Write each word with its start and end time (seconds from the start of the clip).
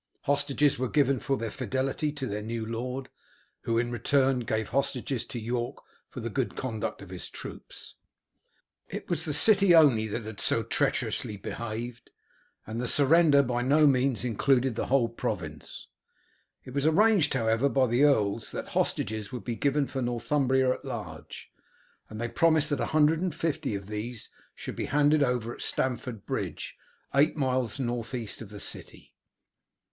Hostages 0.21 0.79
were 0.79 0.89
given 0.89 1.19
for 1.19 1.37
their 1.37 1.51
fidelity 1.51 2.11
to 2.11 2.25
their 2.25 2.41
new 2.41 2.65
lord, 2.65 3.09
who 3.65 3.77
in 3.77 3.91
return 3.91 4.39
gave 4.39 4.69
hostages 4.69 5.27
to 5.27 5.39
York 5.39 5.77
for 6.09 6.21
the 6.21 6.29
good 6.31 6.55
conduct 6.55 7.03
of 7.03 7.11
his 7.11 7.29
troops. 7.29 7.93
It 8.87 9.11
was 9.11 9.25
the 9.25 9.31
city 9.33 9.75
only 9.75 10.07
that 10.07 10.23
had 10.23 10.39
so 10.39 10.63
treacherously 10.63 11.37
behaved, 11.37 12.09
and 12.65 12.81
the 12.81 12.87
surrender 12.87 13.43
by 13.43 13.61
no 13.61 13.85
means 13.85 14.25
included 14.25 14.73
the 14.73 14.87
whole 14.87 15.07
province. 15.07 15.85
It 16.63 16.73
was 16.73 16.87
arranged, 16.87 17.35
however, 17.35 17.69
by 17.69 17.85
the 17.85 18.03
earls, 18.03 18.51
that 18.53 18.69
hostages 18.69 19.27
should 19.27 19.43
be 19.43 19.53
given 19.55 19.85
for 19.85 20.01
Northumbria 20.01 20.71
at 20.73 20.83
large, 20.83 21.51
and 22.09 22.19
they 22.19 22.27
promised 22.27 22.71
that 22.71 22.79
a 22.81 22.87
hundred 22.87 23.21
and 23.21 23.35
fifty 23.35 23.75
of 23.75 23.85
these 23.85 24.31
should 24.55 24.75
be 24.75 24.85
handed 24.85 25.21
over 25.21 25.53
at 25.53 25.61
Stamford 25.61 26.25
Bridge, 26.25 26.75
eight 27.13 27.37
miles 27.37 27.79
north 27.79 28.15
east 28.15 28.41
of 28.41 28.49
the 28.49 28.59
city. 28.59 29.13